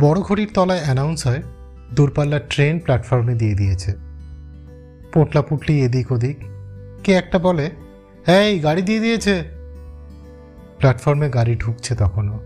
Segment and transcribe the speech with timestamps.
[0.00, 1.42] বড় ঘড়ির তলায় অ্যানাউন্স হয়
[1.94, 3.92] দূরপাল্লার ট্রেন প্ল্যাটফর্মে দিয়ে দিয়েছে।
[5.12, 6.36] পোটলা পুটলি এদিক ওদিক।
[7.04, 7.70] কে একটা বলে
[8.26, 9.44] এই গাড়ি দিয়ে দিয়েছে।
[10.78, 12.40] প্ল্যাটফর্মে গাড়ি ঢুকছে তখনও।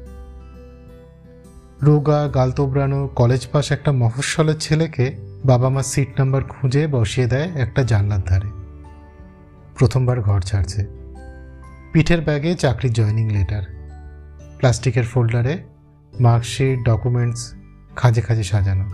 [1.83, 7.83] রোগা গালতোবরানো কলেজ পাশ একটা মফস্বলের ছেলেকে বাবা মা সিট নাম্বার খুঁজে বসিয়ে দেয় একটা
[7.83, 8.49] জানলার ধারে।
[9.75, 10.87] প্রথমবার ঘর ছাড়ছে।
[11.93, 13.63] পিঠের ব্যাগে চাকরির জয়নিং লেটার
[14.59, 15.74] প্লাস্টিকের ফোল্ডারে
[16.21, 17.55] মার্কশিট ডকুমেন্টস
[17.97, 18.91] খাঁজে খাঁজে সাজানো।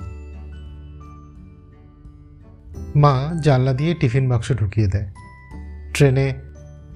[2.96, 5.12] মা জানলা দিয়ে টিফিন বাক্স ঢুকিয়ে দেয়।
[5.94, 6.34] ট্রেনে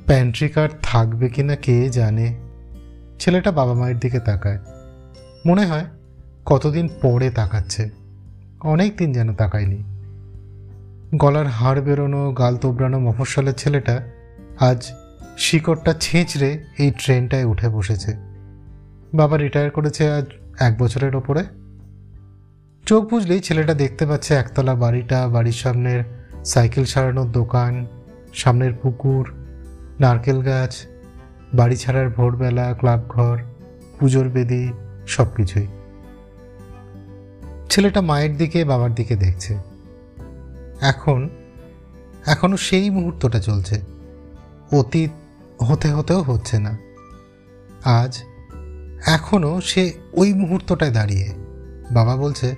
[0.07, 2.39] প্যান্ট্রি কার্ড থাকবে কি না কে জানে।
[3.21, 4.59] ছেলেটা বাবা মায়ের দিকে তাকায়।
[5.47, 5.85] মনে হয়
[6.47, 7.91] কতদিন পরে তাকাচ্ছে।
[8.61, 9.85] অনেক দিন যেন তাকায়নি।
[11.17, 14.09] গলার হাড় বেরোনো, গাল তোবড়ানো মফস্বলের ছেলেটা
[14.61, 14.93] আজ
[15.39, 18.34] শিকড়টা ছেঁচড়ে এই ট্রেনটায় উঠে বসেছে।
[19.15, 20.25] বাবা রিটায়ার করেছে আজ
[20.61, 21.45] এক বছরের ওপরে।
[22.87, 26.05] চোখ বুঝলেই ছেলেটা দেখতে পাচ্ছে একতলা বাড়িটা, বাড়ির সামনের
[26.45, 27.87] সাইকেল সারানোর দোকান,
[28.35, 29.33] সামনের পুকুর,
[30.01, 30.87] নারকেল গাছ,
[31.55, 33.39] বাড়ি ছাড়ার ভোরবেলা, ক্লাব ঘর,
[34.01, 34.73] পুজোর বেদি
[35.07, 35.67] সব কিছুই
[37.71, 39.59] ছেলেটা মায়ের দিকে, বাবার দিকে দেখছে।
[40.81, 41.29] এখন
[42.27, 43.81] এখনও সেই মুহূর্তটা চলছে।
[44.73, 45.11] অতীত
[45.63, 46.79] হতে হতেও হচ্ছে না।
[47.85, 48.23] আজ
[49.07, 51.35] এখনও সে ওই মুহূর্তটায় দাঁড়িয়ে।
[51.91, 52.57] বাবা বলছে,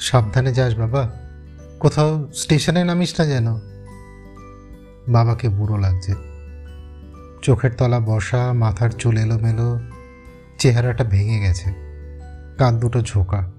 [0.00, 1.10] সাবধানে যাস বাবা।
[1.80, 3.54] কোথাও স্টেশনে নামিস না যেন।
[5.08, 6.14] বাবাকে বুড়ো লাগছে।
[7.42, 9.80] চোখের তলা বসা, মাথার চুল এলোমেলো,
[10.58, 11.74] চেহারাটা ভেঙে গেছে।
[12.58, 13.52] কাঁধ দুটো ঝোঁকা।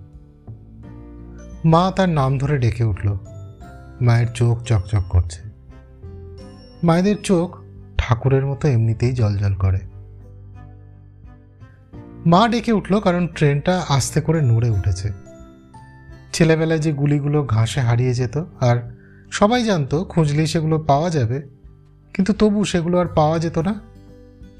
[1.66, 3.17] মা তার নাম ধরে ডেকে উঠল।
[4.01, 5.41] মায়ের চোখ চকচক করছে।
[6.83, 7.57] মায়েদের চোখ
[7.97, 9.94] ঠাকুরের মতো এমনিতেই জলজল করে।
[12.28, 15.12] মা ডেকে উঠল কারণ ট্রেনটা আস্তে করে নড়ে উঠেছে।
[16.34, 18.91] ছেলেবেলায় যে গুলিগুলো ঘাসে হারিয়ে যেত, আর
[19.31, 21.41] সবাই জানতো খুঁজলেই সেগুলো পাওয়া যাবে,
[22.14, 23.81] কিন্তু তবু সেগুলো আর পাওয়া যেত না।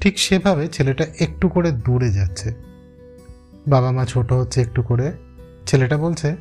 [0.00, 2.54] ঠিক সেভাবে ছেলেটা একটু করে দূরে যাচ্ছে।
[3.68, 5.12] বাবা মা ছোট হচ্ছে একটু করে।
[5.66, 6.36] ছেলেটা বলছে,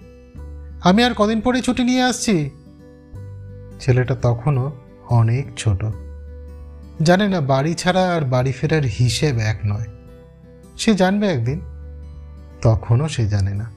[0.84, 2.50] আমি আর কদিন পরে ছুটি নিয়ে আসছি।
[3.80, 4.72] ছেলেটা তখনও
[5.10, 5.86] অনেক ছোট।
[7.02, 9.95] জানে না বাড়ি ছাড়া আর বাড়ি ফেরার হিসেব এক নয়।
[10.78, 11.62] সে জানবে একদিন।
[12.62, 13.76] তখনও সে জানে না।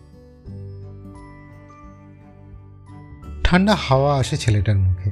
[3.45, 5.11] ঠান্ডা হাওয়া আসে ছেলেটার মুখে।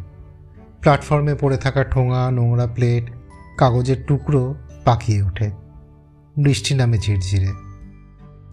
[0.81, 3.11] প্ল্যাটফর্মে পড়ে থাকা ঠোঙা, নোংরা প্লেট,
[3.59, 4.55] কাগজের টুকরো
[4.85, 5.51] পাকিয়ে ওঠে।
[6.37, 7.53] বৃষ্টি নামে ঝিরঝিরে।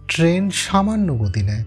[0.07, 1.63] ট্রেন সামান্য গতি নেয়।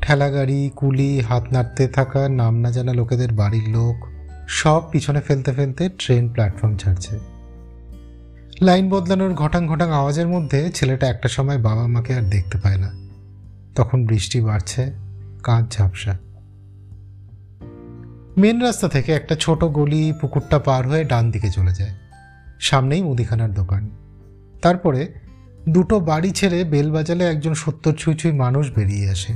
[0.00, 4.06] ঠেলাগাড়ি কুলি, হাত নাড়তে থাকা, নাম না জানা লোকেদের বাড়ির লোক,
[4.48, 7.33] সব পিছনে ফেলতে ফেলতে ট্রেন প্ল্যাটফর্ম ছাড়ছে।
[8.64, 12.92] লাইন বদলানোর ঘটাং ঘটাং আওয়াজের মধ্যে ছেলেটা একটা সময় বাবা মাকে আর দেখতে পায় না।
[13.74, 14.92] তখন বৃষ্টি বাড়ছে,
[15.42, 16.18] কাঁধ ঝাপসা।
[18.36, 21.90] মেন রাস্তা থেকে একটা ছোট গলি পুকুরটা পার হয়ে ডান দিকে চলে যায়।
[22.60, 23.90] সামনেই মুদিখানার দোকান।
[24.62, 25.14] তারপরে
[25.68, 29.32] দুটো বাড়ি ছেড়ে বেল বাজালে একজন সত্তর ছুঁই ছুঁই মানুষ বেরিয়ে আসে।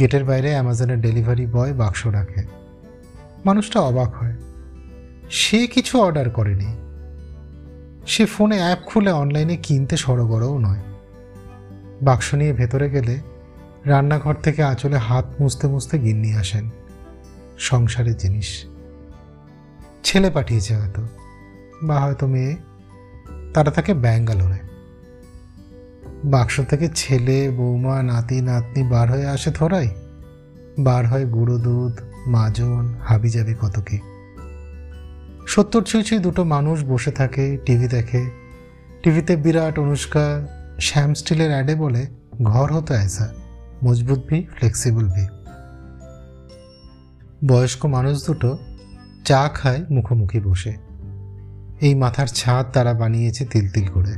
[0.00, 2.42] গেটের বাইরে অ্যামাজনের ডেলিভারি বয় বাক্স রাখে।
[3.44, 4.36] মানুষটা অবাক হয়।
[5.30, 6.81] সে কিছু অর্ডার করেনি।
[8.06, 10.80] সে ফোনে অ্যাপ খুলে অনলাইনে কিনতে সড়গড়ও নয়।
[12.02, 13.18] বাক্স নিয়ে ভেতরে গেলে
[13.84, 16.70] রান্নাঘর থেকে আঁচলে হাত মুছতে মুছতে গিন্নি আসেন।
[17.58, 18.64] সংসারের জিনিস।
[20.04, 21.02] ছেলে পাঠিয়েছে হয়তো,
[21.82, 22.56] বা হয়তো মেয়ে।
[23.54, 24.58] তারা থাকে ব্যাঙ্গালোরে।
[26.24, 29.88] বাক্স থেকে ছেলে, বৌমা, নাতি, নাতনি বার হয়ে আসে থোড়াই।
[30.78, 33.98] বার হয় গুঁড়ো দুধ, মাজন, হাবিজাবি কত কি
[35.46, 38.30] সত্তর ছুঁই দুটো মানুষ বসে থাকে, টিভি দেখে।
[39.02, 40.46] টিভিতে বিরাট অনুষ্কা,
[40.80, 42.06] শ্যাম স্টিলের অ্যাডে বলে
[42.42, 43.24] ঘর হতো ऐसा
[43.84, 45.26] মজবুত ভি ফ্লেক্সিবল ভি।
[47.46, 48.58] বয়স্ক মানুষ দুটো
[49.24, 50.72] চা খায় মুখোমুখি বসে।
[51.80, 54.14] এই মাথার ছাদ তারা বানিয়েছে তিল তিল করে।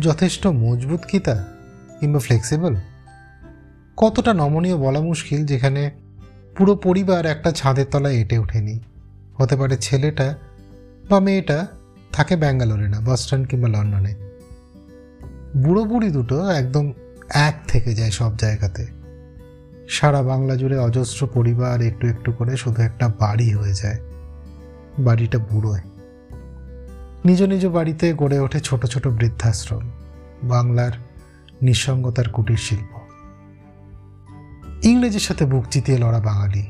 [0.00, 1.44] যথেষ্ট মজবুত কি তা?
[2.00, 2.76] কিংবা ফ্লেক্সিবল
[3.96, 5.90] কতটা নমনীয় বলা মুশকিল যেখানে
[6.56, 8.80] পুরো পরিবার একটা ছাদের তলায় এঁটে ওঠেনি।
[9.40, 10.38] হতে পারে ছেলেটা
[11.10, 11.66] বা মেয়েটা
[12.12, 14.14] থাকে ব্যাঙ্গালোরে না বস্টন কিংবা লন্ডনে।
[15.56, 16.92] বুড়ো বুড়ি দুটো একদম
[17.28, 18.86] এক থেকে যায় সব জায়গাতে।
[19.88, 23.98] সারা বাংলা জুড়ে অজস্র পরিবার একটু একটু করে শুধু একটা বাড়ি হয়ে যায়।
[24.98, 25.80] বাড়িটা বুড়োয়
[27.24, 29.90] নিজ নিজ বাড়িতে গড়ে ওঠে ছোট ছোট বৃদ্ধাশ্রম,
[30.42, 30.92] বাংলার
[31.62, 32.92] নিঃসঙ্গতার কুটির শিল্প।
[34.84, 36.66] ইংরেজের সাথে বুক চিতিয়ে লড়া বাঙালি,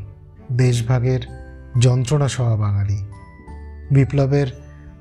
[0.53, 1.40] দেশভাগের
[1.79, 3.07] যন্ত্রণা সহ বাঙালি।
[3.91, 4.47] বিপ্লবের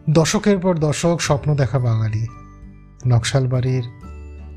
[0.10, 2.27] দশকের পর দশক স্বপ্ন দেখা বাঙালি।
[3.07, 3.83] নকশালবাড়ির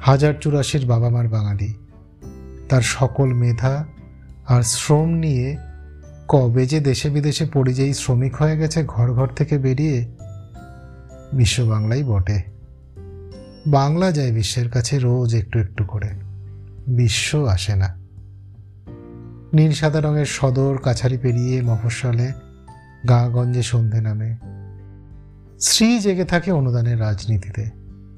[0.00, 1.74] হাজার চুরাশির বাবা মার বাঙালি।
[2.68, 3.86] তার সকল মেধা
[4.48, 5.56] আর শ্রম নিয়ে
[6.28, 10.16] কবে যে দেশে বিদেশে পরিযায়ী শ্রমিক হয়ে গেছে ঘর ঘর থেকে বেরিয়ে
[11.32, 12.42] বিশ্ব বাংলাই বটে।
[13.66, 16.08] বাংলা যায় বিশ্বের কাছে রোজ একটু একটু করে।
[16.86, 18.01] বিশ্ব আসে না।
[19.52, 22.32] নীল সাদা রঙের সদর কাছারি পেরিয়ে মফস্বলে
[23.08, 24.36] গাঁগঞ্জে সন্ধে নামে।
[25.60, 27.66] স্ত্রী জেগে থাকে অনুদানের রাজনীতিতে।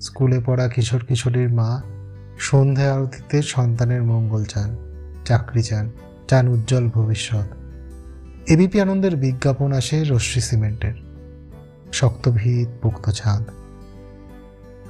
[0.00, 1.82] স্কুলে পড়া কিশোর কিশোরীর মা
[2.38, 4.76] সন্ধে আরতিতে সন্তানের মঙ্গল চান,
[5.24, 5.90] চাকরি চান
[6.28, 7.46] চান উজ্জ্বল ভবিষ্যৎ।
[8.50, 10.94] এবিপি আনন্দের বিজ্ঞাপন আসে রশ্মি সিমেন্টের।
[11.92, 13.42] শক্ত ভিত, পোক্ত ছাদ।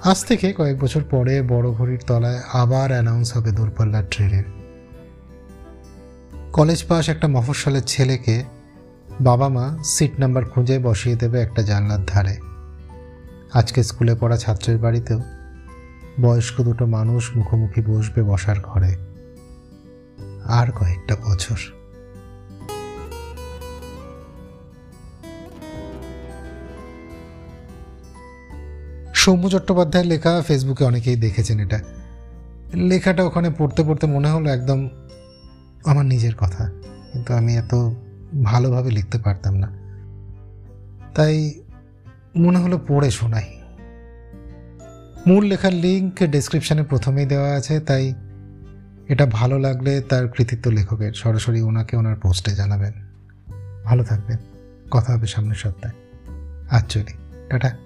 [0.05, 4.64] আজ থেকে কয়েক বছর পরে বড় ঘড়ির তলায় আবার অ্যানাউন্স হবে দূরপাল্লার ট্রেনের।
[6.55, 8.45] কলেজ পাস একটা মফস্বলের ছেলেকে
[9.21, 12.37] বাবা মা সিট নাম্বার খুঁজে বসিয়ে দেবে একটা জানলার ধারে।
[13.55, 15.21] আজকে স্কুলে পড়া ছাত্রের বাড়িতেও
[16.21, 18.97] বয়স্ক দুটো মানুষ মুখোমুখি বসবে বসার ঘরে।
[20.45, 21.57] আর কয়েকটা বছর।
[29.15, 31.81] সৌম্য চট্টোপাধ্যায়ের লেখা ফেসবুকে অনেকেই দেখেছেন এটা।
[32.75, 34.89] লেখাটা ওখানে পড়তে পড়তে মনে হলো একদম
[35.85, 36.73] আমার নিজের কথা,
[37.13, 37.75] কিন্তু আমি এত
[38.45, 39.69] ভালোভাবে লিখতে পারতাম না।
[41.15, 41.55] তাই
[42.37, 43.61] মনে হলো পড়ে শোনাই।
[45.27, 48.15] মূল লেখার লিঙ্ক ডেসক্রিপশানে প্রথমেই দেওয়া আছে, তাই
[49.09, 52.93] এটা ভালো লাগলে তার কৃতিত্ব লেখকের, সরাসরি ওনাকে ওনার পোস্টে জানাবেন।
[53.85, 54.37] ভালো থাকবেন।
[54.91, 55.95] কথা হবে সামনের সপ্তাহে।
[56.71, 57.13] আজ চলি।
[57.49, 57.79] টাটা।